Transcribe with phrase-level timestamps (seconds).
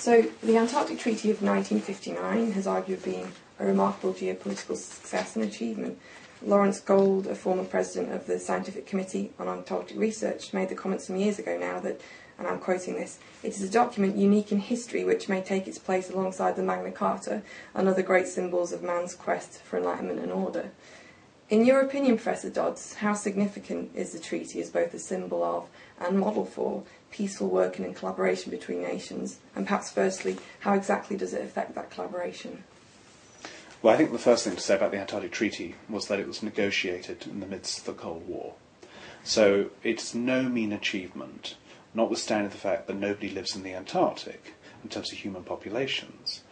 [0.00, 5.98] So, the Antarctic Treaty of 1959 has arguably been a remarkable geopolitical success and achievement.
[6.40, 11.02] Lawrence Gould, a former president of the Scientific Committee on Antarctic Research, made the comment
[11.02, 12.00] some years ago now that,
[12.38, 15.78] and I'm quoting this, it is a document unique in history which may take its
[15.78, 17.42] place alongside the Magna Carta
[17.74, 20.70] and other great symbols of man's quest for enlightenment and order.
[21.50, 25.66] In your opinion, Professor Dodds, how significant is the treaty as both a symbol of
[25.98, 29.40] and model for peaceful working and collaboration between nations?
[29.56, 32.62] And perhaps, firstly, how exactly does it affect that collaboration?
[33.82, 36.28] Well, I think the first thing to say about the Antarctic Treaty was that it
[36.28, 38.54] was negotiated in the midst of the Cold War.
[39.24, 41.56] So it's no mean achievement,
[41.94, 46.42] notwithstanding the fact that nobody lives in the Antarctic in terms of human populations,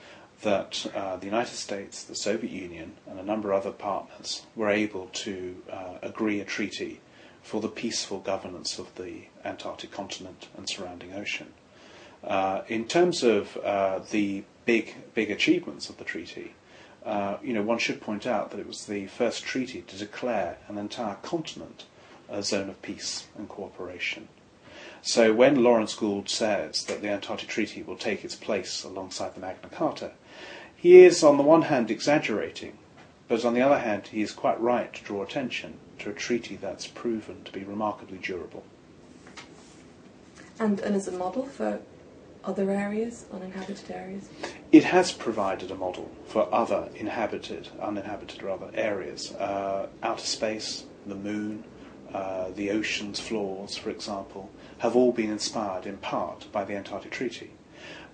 [0.43, 4.71] that uh, the United States, the Soviet Union, and a number of other partners were
[4.71, 7.01] able to uh, agree a treaty
[7.43, 11.53] for the peaceful governance of the Antarctic continent and surrounding ocean.
[12.23, 16.55] Uh, in terms of uh, the big, big achievements of the treaty,
[17.05, 20.59] uh, you know, one should point out that it was the first treaty to declare
[20.69, 21.85] an entire continent
[22.29, 24.29] a zone of peace and cooperation.
[25.03, 29.41] So when Lawrence Gould says that the Antarctic Treaty will take its place alongside the
[29.41, 30.13] Magna Carta,
[30.77, 32.79] he is on the one hand exaggerating,
[33.27, 36.57] but on the other hand he is quite right to draw attention to a treaty
[36.57, 38.65] that's proven to be remarkably durable.
[40.61, 41.81] And, and as a model for
[42.45, 44.29] other areas, uninhabited areas?
[44.73, 49.33] It has provided a model for other inhabited, uninhabited rather, areas.
[49.33, 51.65] Uh, outer space, the moon,
[52.13, 57.13] uh, the ocean's floors, for example, have all been inspired in part by the Antarctic
[57.13, 57.51] Treaty.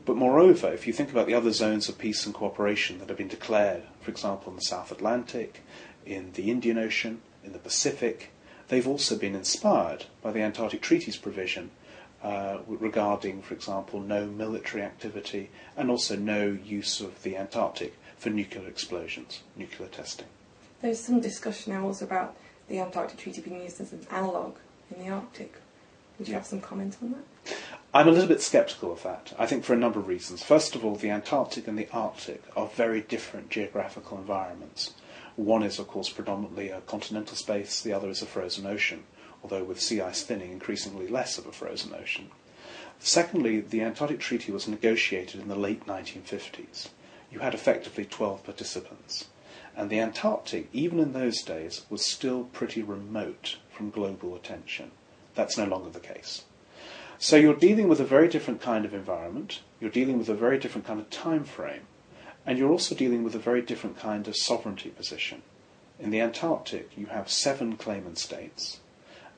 [0.05, 3.19] But moreover, if you think about the other zones of peace and cooperation that have
[3.19, 5.63] been declared, for example, in the South Atlantic,
[6.05, 8.31] in the Indian Ocean, in the Pacific,
[8.69, 11.71] they've also been inspired by the Antarctic Treaty's provision
[12.23, 18.31] uh, regarding, for example, no military activity and also no use of the Antarctic for
[18.31, 20.27] nuclear explosions, nuclear testing.
[20.81, 22.37] There's some discussion now also about
[22.69, 24.57] the Antarctic Treaty being used as an analogue
[24.91, 25.55] in the Arctic.
[26.19, 27.57] Would you have some comment on that?
[27.93, 30.43] I'm a little bit sceptical of that, I think for a number of reasons.
[30.43, 34.95] First of all, the Antarctic and the Arctic are very different geographical environments.
[35.37, 39.05] One is, of course, predominantly a continental space, the other is a frozen ocean,
[39.43, 42.31] although with sea ice thinning, increasingly less of a frozen ocean.
[43.01, 46.89] Secondly, the Antarctic Treaty was negotiated in the late 1950s.
[47.31, 49.27] You had effectively 12 participants.
[49.77, 54.93] And the Antarctic, even in those days, was still pretty remote from global attention.
[55.35, 56.45] That's no longer the case.
[57.19, 60.59] So you're dealing with a very different kind of environment, you're dealing with a very
[60.59, 61.87] different kind of time frame,
[62.45, 65.43] and you're also dealing with a very different kind of sovereignty position.
[65.99, 68.81] In the Antarctic, you have seven claimant states,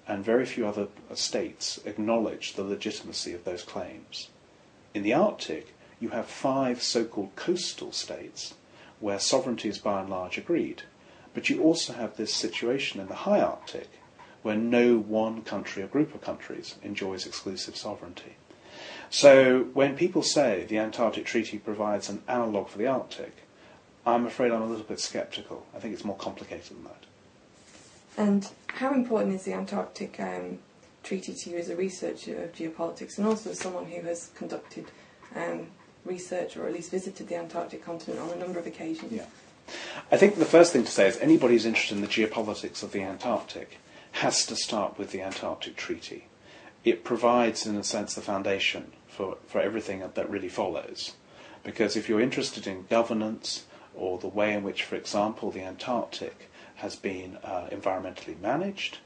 [0.09, 4.31] and very few other states acknowledge the legitimacy of those claims.
[4.95, 8.55] In the Arctic, you have five so called coastal states,
[9.01, 10.83] where sovereignty is by and large agreed,
[11.35, 13.89] but you also have this situation in the high Arctic,
[14.43, 18.37] where no one country or group of countries enjoys exclusive sovereignty.
[19.11, 23.33] So when people say the Antarctic Treaty provides an analogue for the Arctic,
[24.07, 25.67] I'm afraid I'm a little bit sceptical.
[25.75, 27.05] I think it's more complicated than that.
[28.17, 30.59] And how important is the Antarctic um,
[31.03, 34.87] Treaty to you as a researcher of geopolitics and also as someone who has conducted
[35.35, 35.69] um,
[36.07, 39.13] research or at least visited the Antarctic continent on a number of occasions?
[39.13, 39.27] Yeah.
[40.13, 42.93] I think the first thing to say is anybody who's interested in the geopolitics of
[42.93, 43.79] the Antarctic
[44.13, 46.27] has to start with the Antarctic Treaty.
[46.85, 51.15] It provides, in a sense, the foundation for, for everything that really follows.
[51.65, 56.49] Because if you're interested in governance or the way in which, for example, the Antarctic
[56.77, 58.99] has been uh, environmentally managed,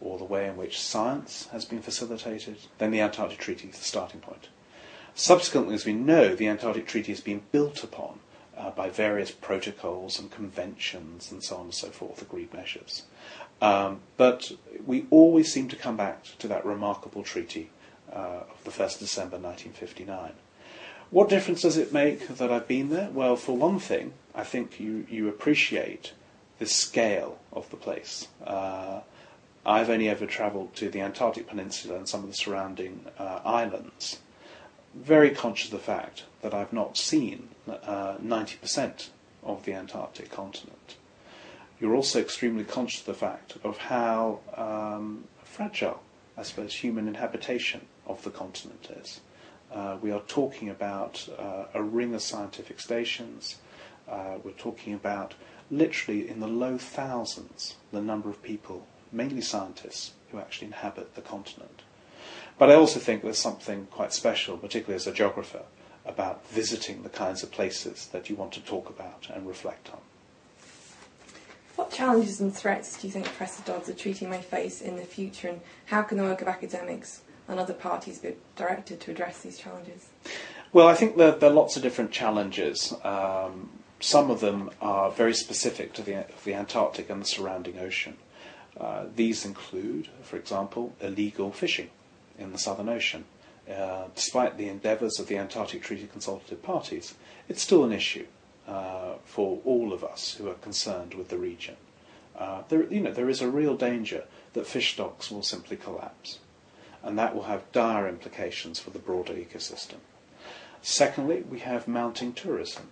[0.00, 3.84] or the way in which science has been facilitated, then the Antarctic Treaty is the
[3.84, 4.48] starting point.
[5.18, 8.20] Subsequently, as we know, the Antarctic Treaty has been built upon
[8.54, 13.04] uh, by various protocols and conventions and so on and so forth, agreed measures.
[13.62, 14.52] Um, but
[14.84, 17.70] we always seem to come back to that remarkable treaty
[18.12, 20.32] uh, of the 1st December 1959.
[21.08, 23.08] What difference does it make that I've been there?
[23.10, 26.12] Well, for one thing, I think you, you appreciate
[26.58, 28.28] the scale of the place.
[28.46, 29.00] Uh,
[29.64, 34.18] I've only ever travelled to the Antarctic Peninsula and some of the surrounding uh, islands.
[34.96, 39.08] Very conscious of the fact that I've not seen uh, 90%
[39.42, 40.96] of the Antarctic continent.
[41.78, 46.02] You're also extremely conscious of the fact of how um, fragile,
[46.36, 49.20] I suppose, human inhabitation of the continent is.
[49.70, 53.56] Uh, we are talking about uh, a ring of scientific stations.
[54.08, 55.34] Uh, we're talking about
[55.70, 61.20] literally in the low thousands the number of people, mainly scientists, who actually inhabit the
[61.20, 61.82] continent.
[62.58, 65.62] But I also think there's something quite special, particularly as a geographer,
[66.06, 69.98] about visiting the kinds of places that you want to talk about and reflect on.
[71.74, 75.02] What challenges and threats do you think Professor Dodds, the treaty may face in the
[75.02, 79.42] future, and how can the work of academics and other parties be directed to address
[79.42, 80.06] these challenges?
[80.72, 82.94] Well, I think there, there are lots of different challenges.
[83.04, 83.70] Um,
[84.00, 88.16] some of them are very specific to the, the Antarctic and the surrounding ocean.
[88.78, 91.90] Uh, these include, for example, illegal fishing
[92.38, 93.24] in the Southern Ocean.
[93.70, 97.14] Uh, despite the endeavours of the Antarctic Treaty consultative parties,
[97.48, 98.26] it's still an issue
[98.68, 101.76] uh, for all of us who are concerned with the region.
[102.38, 106.38] Uh, there, you know, there is a real danger that fish stocks will simply collapse,
[107.02, 109.96] and that will have dire implications for the broader ecosystem.
[110.82, 112.88] Secondly, we have mounting tourism.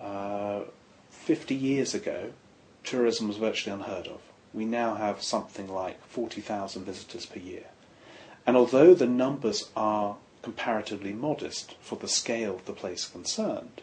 [0.00, 0.62] Uh,
[1.10, 2.32] 50 years ago,
[2.84, 4.20] tourism was virtually unheard of.
[4.52, 7.64] We now have something like 40,000 visitors per year.
[8.46, 13.80] And although the numbers are comparatively modest for the scale of the place concerned,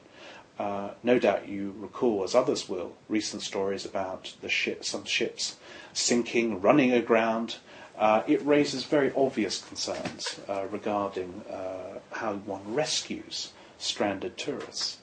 [0.60, 5.56] uh, no doubt you recall, as others will, recent stories about the ship, some ships
[5.94, 7.58] sinking, running aground.
[7.98, 14.98] Uh, it raises very obvious concerns uh, regarding uh, how one rescues stranded tourists.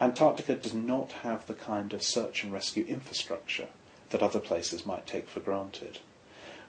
[0.00, 3.68] Antarctica does not have the kind of search and rescue infrastructure
[4.10, 6.00] that other places might take for granted.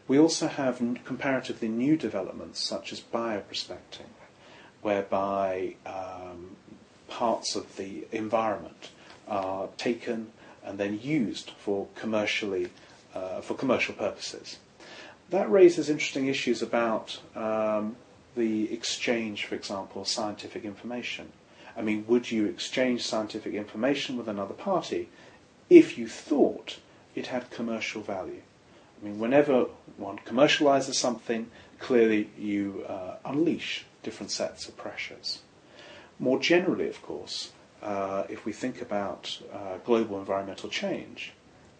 [0.07, 4.11] We also have comparatively new developments such as bioprospecting,
[4.81, 6.55] whereby um,
[7.07, 8.91] parts of the environment
[9.27, 10.31] are taken
[10.63, 12.69] and then used for commercially
[13.15, 14.57] uh, for commercial purposes.
[15.29, 17.95] That raises interesting issues about um,
[18.35, 21.31] the exchange, for example, scientific information.
[21.77, 25.09] I mean, would you exchange scientific information with another party
[25.69, 26.79] if you thought
[27.15, 28.41] it had commercial value?
[29.01, 31.49] I mean, whenever one commercializes something,
[31.79, 35.39] clearly you uh, unleash different sets of pressures.
[36.19, 37.51] More generally, of course,
[37.81, 41.33] uh, if we think about uh, global environmental change,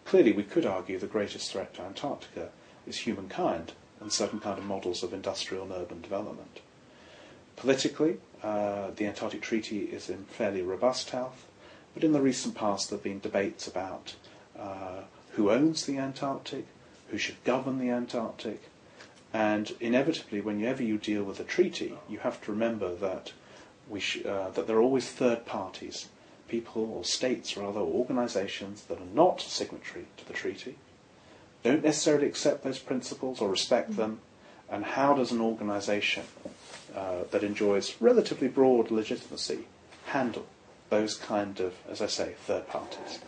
[0.04, 2.50] clearly we could argue the greatest threat to Antarctica
[2.86, 6.60] is humankind and certain kind of models of industrial and urban development.
[7.56, 11.46] Politically, uh, the Antarctic Treaty is in fairly robust health,
[11.94, 14.14] but in the recent past there have been debates about
[14.58, 15.02] uh,
[15.32, 16.66] who owns the Antarctic,
[17.10, 18.62] who should govern the Antarctic,
[19.32, 23.32] and inevitably, whenever you deal with a treaty, you have to remember that
[23.98, 26.08] sh- uh, that there are always third parties,
[26.48, 30.76] people or states rather, or organisations that are not signatory to the treaty,
[31.62, 34.20] don't necessarily accept those principles or respect them,
[34.70, 36.24] and how does an organisation
[36.94, 39.66] uh, that enjoys relatively broad legitimacy
[40.06, 40.46] handle
[40.90, 43.18] those kind of, as I say, third parties?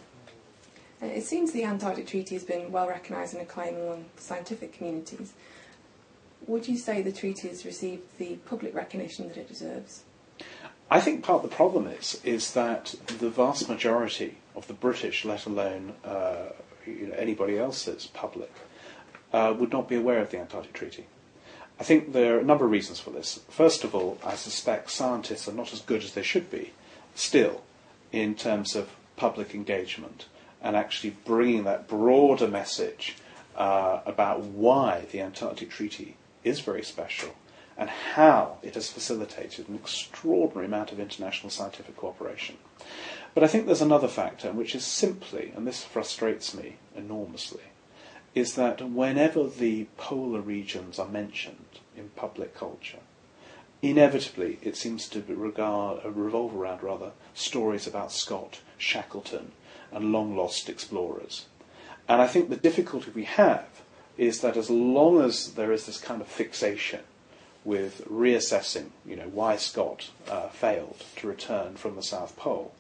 [1.01, 5.33] It seems the Antarctic Treaty has been well recognised and acclaimed among scientific communities.
[6.47, 10.03] Would you say the treaty has received the public recognition that it deserves?
[10.91, 15.25] I think part of the problem is is that the vast majority of the British,
[15.25, 16.51] let alone uh,
[16.87, 18.53] you know, anybody else's public,
[19.33, 21.07] uh, would not be aware of the Antarctic Treaty.
[21.79, 23.41] I think there are a number of reasons for this.
[23.49, 26.73] First of all, I suspect scientists are not as good as they should be
[27.15, 27.63] still
[28.11, 30.27] in terms of public engagement
[30.63, 33.17] and actually bringing that broader message
[33.57, 37.35] uh, about why the Antarctic Treaty is very special
[37.77, 42.57] and how it has facilitated an extraordinary amount of international scientific cooperation.
[43.35, 47.63] But I think there's another factor, which is simply, and this frustrates me enormously,
[48.35, 52.99] is that whenever the polar regions are mentioned in public culture,
[53.81, 59.53] inevitably it seems to regard, revolve around rather stories about Scott, Shackleton,
[59.93, 61.47] and long lost explorers.
[62.09, 63.67] And I think the difficulty we have
[64.17, 67.01] is that as long as there is this kind of fixation
[67.65, 72.73] with reassessing, you know, why Scott uh, failed to return from the South Pole,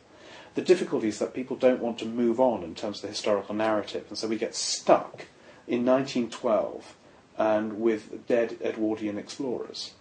[0.55, 3.55] the difficulty is that people don't want to move on in terms of the historical
[3.55, 5.27] narrative, and so we get stuck
[5.69, 6.97] in 1912
[7.37, 9.93] and with dead Edwardian explorers.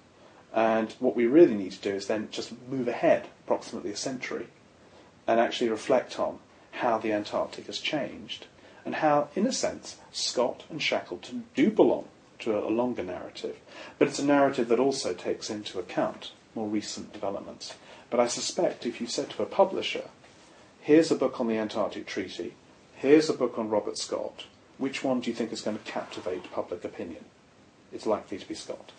[0.53, 4.47] And what we really need to do is then just move ahead approximately a century
[5.27, 6.39] and actually reflect on
[6.77, 8.45] how the Antarctic has changed
[8.85, 12.05] and how, in a sense, Scott and Shackleton do belong
[12.39, 13.57] to a longer narrative.
[13.99, 17.73] But it's a narrative that also takes into account more recent developments.
[18.09, 20.05] But I suspect if you said to a publisher,
[20.81, 22.53] here's a book on the Antarctic Treaty,
[22.95, 24.45] here's a book on Robert Scott,
[24.77, 27.25] which one do you think is going to captivate public opinion?
[27.91, 28.91] It's likely to be Scott.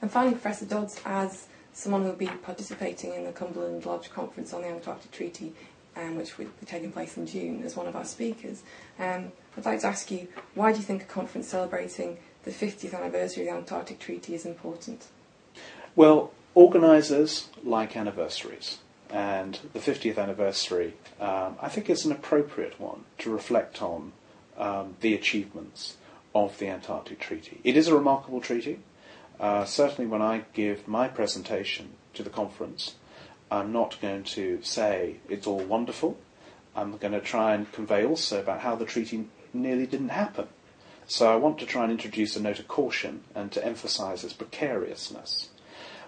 [0.00, 4.52] And finally, Professor Dodds, as someone who will be participating in the Cumberland Lodge Conference
[4.52, 5.52] on the Antarctic Treaty,
[6.00, 8.62] um, which will be taking place in June, as one of our speakers,
[8.98, 12.94] um, I'd like to ask you why do you think a conference celebrating the 50th
[12.94, 15.06] anniversary of the Antarctic Treaty is important?
[15.94, 18.78] Well, organisers like anniversaries,
[19.10, 24.12] and the 50th anniversary, um, I think, is an appropriate one to reflect on
[24.56, 25.96] um, the achievements
[26.34, 27.60] of the Antarctic Treaty.
[27.64, 28.78] It is a remarkable treaty.
[29.38, 32.94] Uh, certainly, when I give my presentation to the conference,
[33.50, 36.18] I'm not going to say it's all wonderful.
[36.76, 40.46] I'm going to try and convey also about how the treaty nearly didn't happen.
[41.06, 44.32] So I want to try and introduce a note of caution and to emphasise its
[44.32, 45.48] precariousness.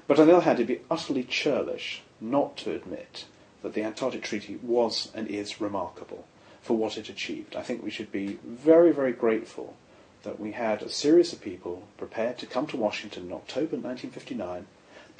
[0.07, 3.25] But on the other hand, it'd be utterly churlish not to admit
[3.63, 6.27] that the Antarctic Treaty was and is remarkable
[6.61, 7.57] for what it achieved.
[7.57, 9.77] I think we should be very, very grateful
[10.23, 14.67] that we had a series of people prepared to come to Washington in October 1959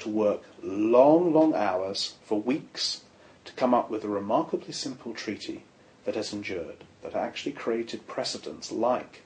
[0.03, 3.01] to work long, long hours for weeks
[3.45, 5.63] to come up with a remarkably simple treaty
[6.05, 9.21] that has endured, that actually created precedents like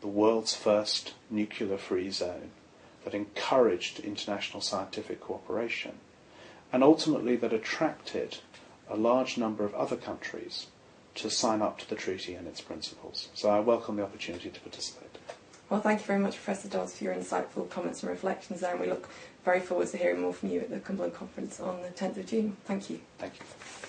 [0.00, 2.50] the world's first nuclear free zone,
[3.04, 5.94] that encouraged international scientific cooperation,
[6.72, 8.38] and ultimately that attracted
[8.88, 10.66] a large number of other countries
[11.14, 13.28] to sign up to the treaty and its principles.
[13.34, 15.07] So I welcome the opportunity to participate.
[15.70, 18.80] Well, thank you very much, Professor Dodds, for your insightful comments and reflections there, and
[18.80, 19.06] we look
[19.44, 22.26] very forward to hearing more from you at the Cumberland Conference on the 10th of
[22.26, 22.56] June.
[22.64, 23.00] Thank you.
[23.18, 23.87] Thank you.